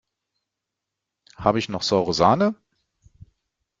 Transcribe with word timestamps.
Habe 1.35 1.59
ich 1.59 1.69
noch 1.69 1.83
saure 1.83 2.15
Sahne? 2.15 2.55